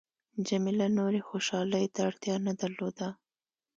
[0.47, 3.07] جميله نورې خوشحالۍ ته اړتیا نه درلوده.